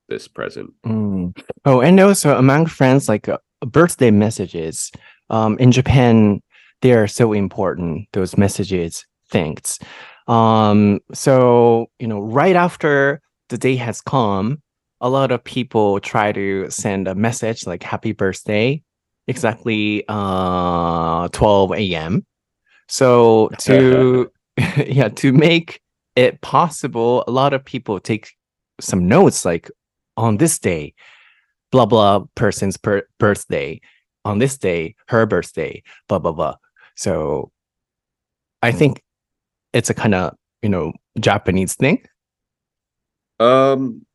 [0.08, 1.32] this present." Mm.
[1.64, 4.92] Oh, and also among friends, like uh, birthday messages.
[5.30, 6.40] Um, in Japan,
[6.82, 8.06] they are so important.
[8.12, 9.78] Those messages, thanks.
[10.28, 14.60] Um, so you know, right after the day has come,
[15.00, 18.82] a lot of people try to send a message like "Happy Birthday,"
[19.26, 22.26] exactly uh 12 a.m.
[22.88, 24.30] So to
[24.86, 25.80] yeah, to make
[26.14, 28.32] it possible, a lot of people take
[28.80, 29.70] some notes like
[30.16, 30.94] on this day,
[31.70, 33.80] blah blah person's per- birthday,
[34.26, 36.56] on this day, her birthday, blah, blah, blah.
[36.96, 37.52] So
[38.60, 39.02] I think
[39.72, 42.04] it's a kind of, you know, Japanese thing.
[43.38, 44.05] Um,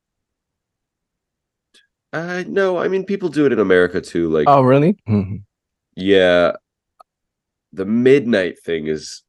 [2.14, 4.30] uh, no, I mean people do it in America too.
[4.30, 4.98] Like, Oh, really?
[5.08, 5.44] Mhm.
[5.96, 6.54] yeah,
[7.74, 9.24] the midnight thing is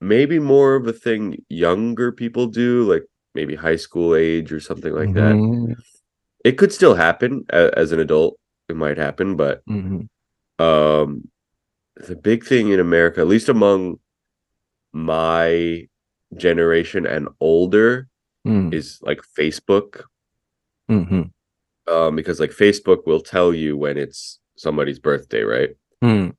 [0.00, 3.04] maybe more of a thing younger people do, like
[3.34, 5.34] maybe high school age or something like that.
[5.34, 5.74] Mhm.
[6.44, 8.38] It could still happen as an adult.
[8.68, 10.08] It might happen, but Mhm.
[10.58, 11.28] um,
[11.96, 13.98] the big thing in America, at least among
[14.92, 15.86] my
[16.36, 18.08] generation and older,
[18.46, 18.72] Mhm.
[18.72, 20.02] is like Facebook.
[20.90, 21.30] Mhm.
[21.88, 25.70] Um, because like Facebook will tell you when it's somebody's birthday, right?
[26.02, 26.34] Mhm.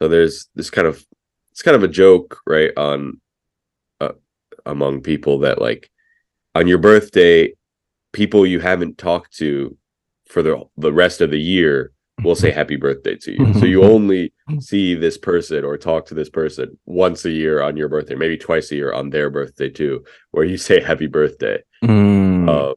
[0.00, 1.04] So there's this kind of
[1.52, 3.20] it's kind of a joke, right, on
[4.00, 4.12] uh,
[4.66, 5.90] among people that like
[6.54, 7.52] on your birthday,
[8.12, 9.76] people you haven't talked to
[10.28, 13.54] for the the rest of the year will say happy birthday to you.
[13.54, 17.76] So you only see this person or talk to this person once a year on
[17.78, 21.62] your birthday, maybe twice a year on their birthday too, where you say happy birthday.
[21.82, 22.48] Mhm.
[22.48, 22.74] Um,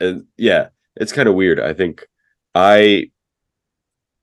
[0.00, 1.60] and yeah, it's kind of weird.
[1.60, 2.06] I think
[2.54, 3.10] I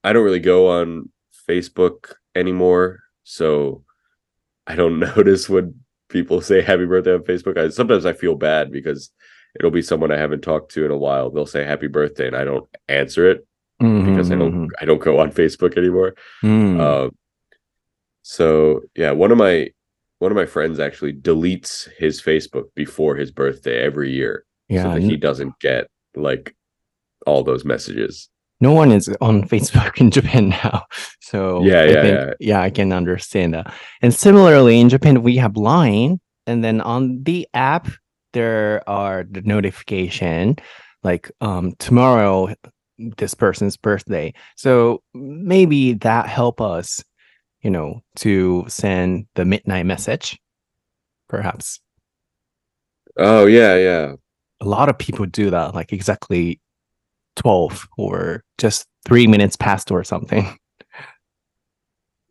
[0.03, 1.09] I don't really go on
[1.49, 3.83] Facebook anymore, so
[4.67, 5.75] I don't notice when
[6.09, 7.57] people say happy birthday on Facebook.
[7.57, 9.11] I sometimes I feel bad because
[9.57, 11.29] it'll be someone I haven't talked to in a while.
[11.29, 13.45] They'll say happy birthday and I don't answer it
[14.05, 16.15] because I don't I don't go on Facebook anymore.
[16.43, 16.79] Mhm.
[16.79, 17.15] Um,
[18.21, 19.69] so yeah, one of my
[20.19, 24.93] one of my friends actually deletes his Facebook before his birthday every year so yeah.
[24.93, 26.55] that he doesn't get like
[27.25, 28.29] all those messages.
[28.61, 30.85] no one is on Facebook in Japan now.
[31.21, 32.61] So Yeah, I yeah, think, yeah.
[32.61, 33.73] I can understand that.
[34.01, 37.89] And similarly, in Japan, we have Line, and then on the app,
[38.33, 40.57] there are the notification
[41.03, 42.53] like um tomorrow
[43.17, 44.33] this person's birthday.
[44.55, 47.03] So maybe that help us,
[47.61, 50.39] you know, to send the midnight message,
[51.27, 51.79] perhaps.
[53.17, 54.13] Oh yeah, yeah.
[54.61, 56.59] A lot of people do that, like exactly
[57.35, 60.45] 12 or just three minutes past or something.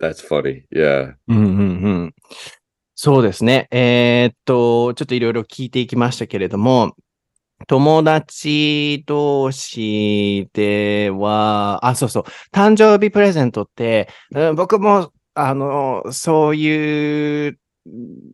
[0.00, 0.66] That's funny.
[0.70, 1.14] Yeah.
[1.28, 2.14] うんうんうん
[2.96, 3.66] そうですね。
[3.72, 6.94] えーっと、ちょっといろいろ聞いていきましたけれども、
[7.66, 17.58] 友達同士では、あ、そうそう、誕生日プレゼントって、うん僕も、あの、そういう、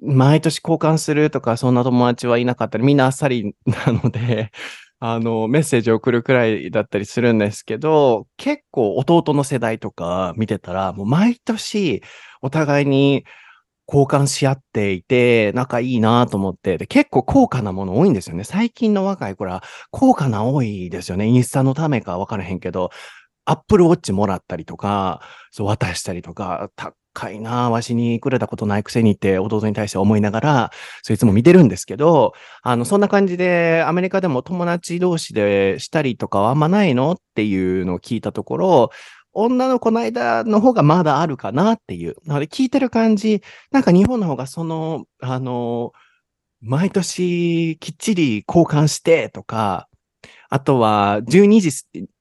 [0.03, 4.53] 毎年交換するとか、そんな友達はいなかったり、みんなあっさりなので、
[5.01, 12.03] あの、メッセージを送るくらいだったりするんですけど、結構弟の世代とか見てたら、もう毎年
[12.43, 13.25] お互いに
[13.89, 18.45] 交換し合っていて、仲いいなと思って、で、結構高価なもの多いんですよね。
[18.45, 21.27] 最近の若い子ら、高価な多いですよね。
[21.27, 22.91] インスタのためかわからへんけど、
[23.47, 26.71] アップルウォッチもらったりとか、そう渡したりとか、
[27.13, 30.71] 高いなわしにくれたことないくせにって弟に対して思いながら、
[31.03, 38.91] そいつも見てるんですけど、あの、そんな感じで、アメリカでも友達同士でしたりとかはあんまないのっていうのを聞いたところ、
[39.33, 42.17] 女の子の間の方がまだあるかなっていう。
[42.25, 45.93] なので聞いてる感じ、なんか日本の方がその、あの、
[46.61, 49.89] 毎年きっちり交換してとか、
[50.51, 51.71] あとは12時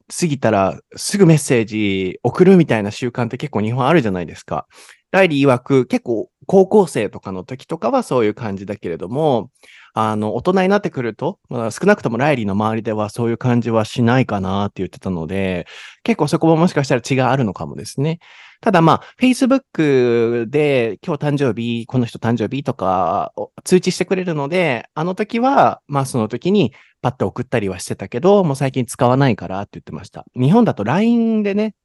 [0.09, 4.67] 過ぎたらすぐメッセージ送るみたいな習慣って結構日本あるじゃないですか。
[5.11, 9.49] ライリー曰く結構高校生とかの時とかはそういう感じだけれども、
[9.93, 15.67] あの、大人になってくると、まあ、少なくともライリーの周りではそういう感じはしないかなって言ってたので、
[16.03, 18.19] 結構そこももしかしたら違いあるのかもですね。
[18.61, 30.25] ただまあ、Facebook で今日誕生日、この人誕生日とかを通知してくれるので、あの時は、まあその時にパッと送ったりはしてたけど、もう最近使わないからって言ってました。
[30.35, 31.75] 日本だと LINE でね、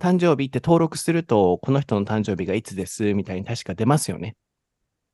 [0.00, 4.36] 誕生日って登録すると、この人の誕生日がいつですみたいに確か出ますよね。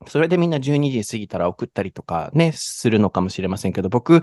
[0.08, 4.22] それでみんな12時過ぎたら送ったりとかね、するのかもしれませんけど、僕、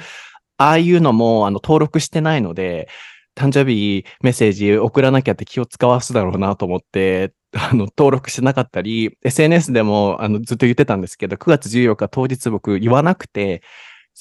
[0.57, 2.89] ああいうのもあの登録してないので、
[3.35, 13.63] 誕生日メッセージ送らなきゃって気を使わすだろうなと思って、あの、登録してなかったり、SNS でもあのずっと言ってたんですけど、9月14日当日僕言わなくて、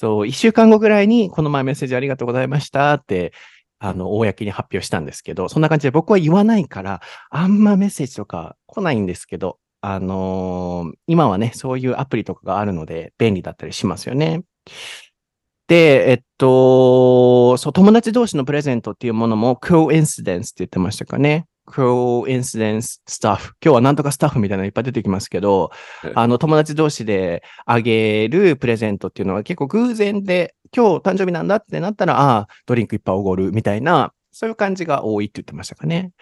[0.01, 3.32] そう、1週間後ぐらいにこの前メッセージありがとうございましたって、
[3.80, 14.44] あの、公に発表したんですけど、そんな感じで僕は言わないから、あんまメッセージとか来ないんですけど、あのー今はね、そういうアプリとかがあるので便利だったりしますよね。
[15.66, 21.46] で、えっと、そう、友達同士のプレゼントっていうものも coincidence って言ってましたかね。
[21.69, 23.53] Coincidence stuff。
[23.62, 25.71] 今日はなんとかスタッフみたいなのいっぱい出てきますけど
[26.03, 36.12] はい、あの、友達同士であげるプレゼントっていうのは結構偶然で、今日誕生日なんだってなったら、ああ、ドリンクいっぱいおごるみたいな、そういう感じが多いって言ってましたかね。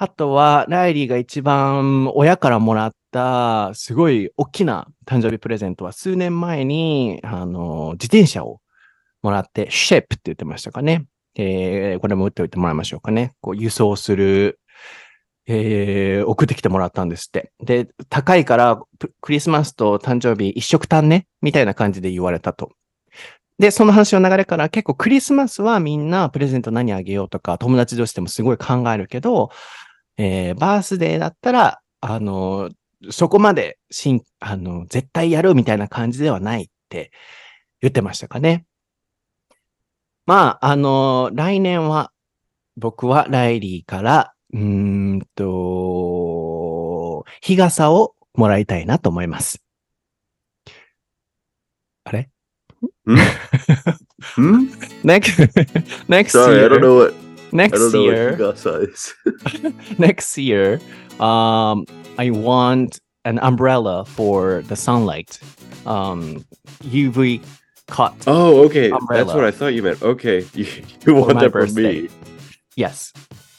[0.00, 8.60] あとは、ライリーが一番親からもらった、すごい大きな誕生日プレゼントは、数年前に、あの、自転車を
[9.22, 11.06] もらって、シェプって言ってましたかね。
[11.34, 13.32] えーこれも打っておいてもらいましょうかね。
[13.40, 14.60] こう、輸送する、
[15.50, 17.52] えー送ってきてもらったんですって。
[17.58, 18.80] で、高いから、
[19.22, 21.26] クリスマスと誕生日一色単ね？
[21.40, 22.72] みたいな感じで言われたと。
[23.58, 29.50] で、その話の流れから結構クリスマスはみんなプレゼント何あげようとか、友達同士でもすごい考えるけど、
[30.18, 32.70] えーバースデーだったら、あの、
[33.10, 37.10] そこまでしん、あの、絶対やるみたいな感じではないって
[37.80, 38.66] 言ってましたかね。
[40.26, 42.12] まあ、あの、来年は、
[42.76, 44.59] 僕はライリーから、うー
[45.15, 49.61] んと、日傘をもらいたいなと思います。
[52.05, 52.29] あれ
[54.35, 54.67] Hmm?
[55.03, 55.37] ?next,
[56.07, 57.13] next Sorry, I don't year, know what.
[57.13, 59.13] I next don't know year, what Higasa is.
[59.99, 60.79] next year,
[61.19, 61.85] um,
[62.17, 65.39] I want an umbrella for the sunlight.
[65.85, 66.45] Um,
[66.83, 67.41] UV
[67.87, 68.13] cut.
[68.27, 68.89] Oh, okay.
[68.89, 69.35] That's Umbrella.
[69.35, 70.01] what I thought you meant.
[70.01, 70.65] Okay, you,
[71.05, 72.01] you want my that from birthday.
[72.03, 72.09] me?
[72.75, 73.11] Yes,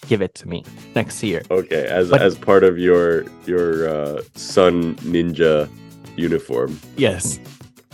[0.10, 1.42] give it to me next year.
[1.52, 5.70] Okay, as But- as part of your your uh, sun ninja
[6.18, 6.80] uniform.
[6.98, 7.40] Yes.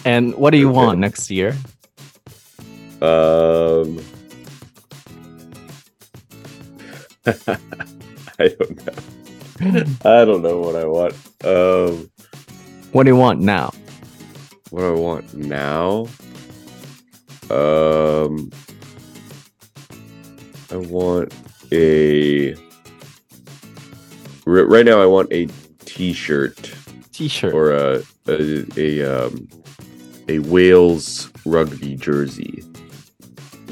[0.05, 0.77] And what do you Okay.
[0.77, 1.51] want next year?
[3.01, 3.99] Um,
[8.39, 8.93] I don't know.
[10.05, 11.13] I don't know what I want.
[11.43, 12.09] Um,
[12.91, 13.71] What do you want now?
[14.71, 16.07] what do I want now?
[17.49, 18.49] Um,
[20.71, 21.33] I want
[21.72, 22.54] a.
[24.46, 25.46] r- Right now, I want a
[25.84, 26.72] T-shirt
[27.12, 27.52] T-shirt.
[27.54, 29.48] or a a a, um,
[30.28, 32.64] a Wales rugby jersey.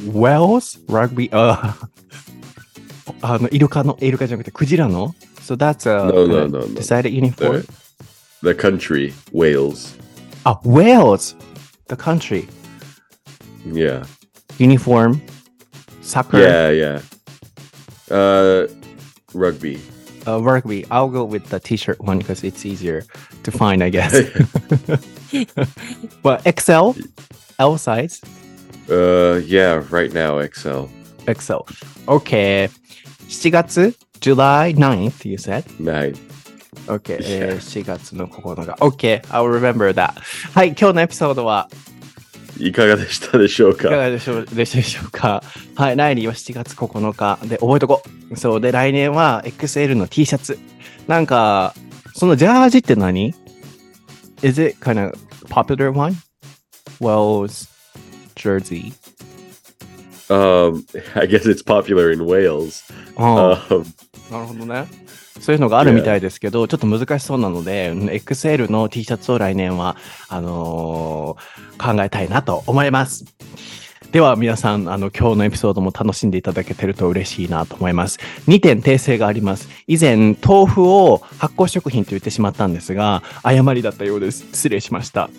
[0.06, 1.28] Wells rugby.
[1.30, 1.74] Uh,
[3.20, 6.66] あの、イルカの、イルカじゃなくて、クジラの ?So that's a No, no, no, no.
[6.74, 7.62] decided uniform?
[8.42, 9.98] The, the country Wales.
[10.44, 11.34] あ、Wales!
[11.88, 12.46] The country.
[13.66, 14.04] Yeah.
[14.58, 15.20] Uniform.
[16.02, 16.38] Soccer.
[16.38, 17.00] Yeah, yeah.
[18.12, 18.66] Uh,
[19.34, 19.80] rugby.
[20.26, 20.84] Uh, rugby.
[20.90, 23.02] I'll go with the t-shirt one because it's easier
[23.44, 24.12] to find, I guess.
[26.22, 26.92] but XL?
[27.58, 28.20] L size?
[28.90, 29.82] Uh, yeah.
[29.90, 30.86] Right now, XL.
[31.30, 31.62] XL.
[32.08, 32.68] Okay.
[33.28, 35.64] 7月 July 9th, you said?
[35.78, 36.14] Nine.
[36.88, 37.56] OK、え Yeah.
[37.56, 38.72] ー、4月の9日。
[38.80, 40.12] OK, I'll remember that.
[40.54, 41.68] はい、今日のエピソードは
[42.57, 45.43] いかがでしたでしょういかかがでしょうでしょうか？
[45.75, 48.37] はい、来年は7月9日で覚えとこう。
[48.37, 50.57] そうで、来年は XL の T シャツ。
[51.07, 51.73] なんか、
[52.15, 53.33] そのジャージって何
[54.41, 55.17] ?Is it kind of
[55.49, 56.15] popular one?
[56.99, 57.67] Wells
[58.35, 58.93] jersey.
[60.29, 60.85] Um,
[61.15, 62.83] I guess it's popular in Wales.
[63.17, 63.85] あ Um,
[64.31, 64.85] なるほどね。
[65.43, 69.97] そういうのがあるみたいですけど、ちょっと難しそうなので、XL の T シャツを来年は、
[70.29, 71.63] あのー
[71.95, 73.25] 考えたいなと思います。
[74.13, 78.19] では皆さん、あの、今日のエピソードも楽しんでいただけてると嬉しいなと思います。
[78.47, 79.67] 2点訂正があります。
[79.87, 84.45] 以前、豆腐を発酵食品と言ってしまったんですが、誤りだったようです。
[84.53, 85.31] 失礼しました。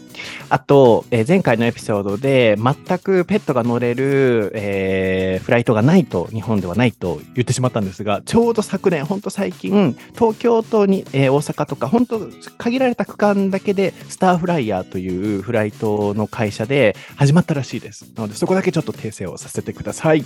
[0.49, 12.21] あと、えー前回のエピソードで、全くペットが乗れる、えーフライトがないと、日本ではないと言ってしまったんですが、ちょうど昨年、ほんと最近、東京とに、えー大阪とか、本当
[12.59, 18.07] 限られた区間だけで、スターフライヤーというフライトの会社で始まったらしいです。
[18.17, 20.25] なので、そこだけちょっと訂正をさせてください。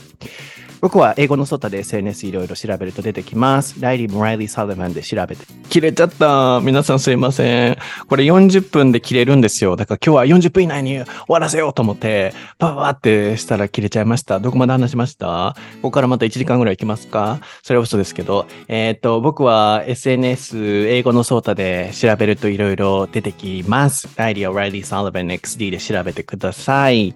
[0.80, 3.80] 僕は英語の外で SNS いろいろ調べると出てきます。
[3.80, 5.44] ライリー・モライリー・サルマンで調べて。
[5.68, 6.60] 切れちゃった。
[6.62, 7.78] 皆さんすいません。
[8.08, 9.74] これ40分で切れるんですよ。
[9.74, 14.38] だから今日は40分以内に終わらせようと思って、パパパってしたら切れちゃいました。
[14.38, 15.56] どこまで話しました？
[15.82, 17.40] ここからまた1時間ぐらい行きますか？
[17.64, 18.46] それは嘘ですけど。
[18.68, 24.08] えっ、と、僕は SNS 英語のソータで調べるといろいろ出てきます。
[24.16, 27.14] ライリー・オライリー・サルバン XD で調べてください。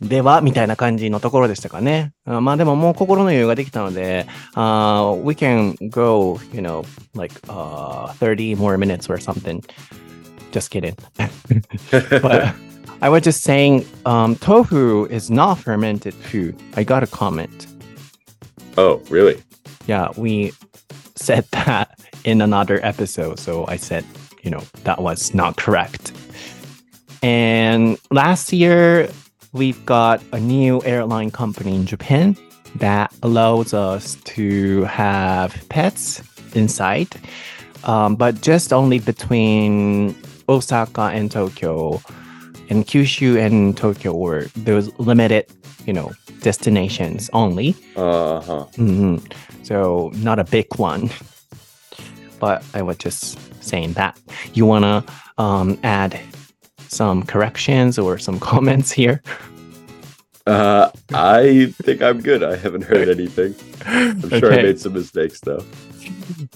[0.00, 2.12] では、みたいな感じのところでしたかね。
[2.26, 9.62] あまあでももう心の余裕ができたので、uh, we can go, you know, like uh, 30 more minutes or something.
[10.52, 10.96] Just kidding.
[12.22, 12.54] but
[13.00, 16.56] I was just saying, um, tofu is not fermented food.
[16.76, 17.66] I got a comment.
[18.76, 19.42] oh, really?
[19.86, 20.52] Yeah, we
[21.16, 23.38] said that in another episode.
[23.38, 24.04] So I said,
[24.42, 26.12] you know, that was not correct.
[27.22, 29.08] And last year,
[29.53, 32.35] we've got a new airline company in Japan
[32.75, 36.21] that allows us to have pets
[36.53, 37.07] inside,
[37.83, 40.15] um, but just only between
[40.47, 42.01] Osaka and Tokyo.
[42.71, 45.47] and Kyushu and Tokyo were those limited,
[45.87, 46.11] you know,
[46.43, 47.73] destinations only.
[47.95, 48.65] Uh huh.
[48.77, 49.19] Mhm.
[49.63, 51.09] So not a big one.
[52.39, 54.17] But I was just saying that.
[54.53, 55.03] You wanna
[55.39, 56.19] um, add
[56.89, 59.21] some corrections or some comments here?
[60.45, 62.43] Uh, I think I'm good.
[62.43, 63.55] I haven't heard anything.
[63.85, 65.63] I'm sure I made some mistakes though.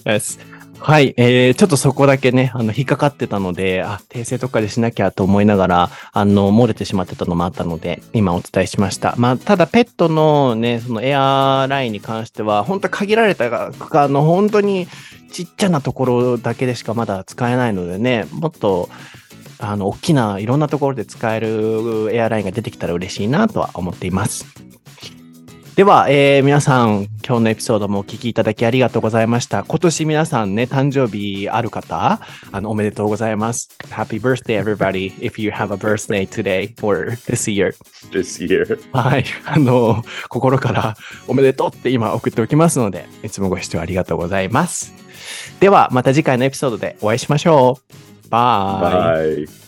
[0.04, 0.38] Yes.
[0.80, 9.14] はい、えー、ちょっとそこだけね、あの、引っかかってたので、あ、訂正とかでしなきゃと思いながら、あの、漏れてしまってたのもあったので、今お伝えしました。
[9.16, 14.86] まあ、ただ、ペットのね、そのエアラインに関しては、本当限られた区間の本当に
[15.32, 18.90] ちっちゃなところだけでしかまだ使えないのでね、もっと、
[19.70, 24.46] あの、大きないろんなところで使えるエアラインが出てきたら嬉しいなとは思っています。
[25.76, 29.64] では、えー皆さん、今日のエピソードもお聞きいただきありがとうございました。
[29.64, 32.20] 今年皆さんね、誕生日ある方、
[32.52, 33.70] あの、おめでとうございます。
[33.90, 37.74] Happy birthday, everybody, if you have a birthday today or this year.
[38.12, 38.78] This year.
[38.92, 39.24] はい。
[39.46, 40.96] あの、心から
[41.26, 44.94] おめでとうって今送っておきますので、いつもご視聴ありがとうございます。
[45.58, 48.13] では、また次回のエピソードでお会いしましょう。
[48.80, 49.46] バイ。
[49.46, 49.63] Bye.